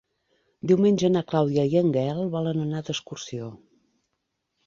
Diumenge 0.69 1.09
na 1.15 1.21
Clàudia 1.33 1.65
i 1.73 1.77
en 1.83 1.91
Gaël 1.97 2.23
volen 2.37 2.63
anar 2.65 2.81
d'excursió. 2.87 3.51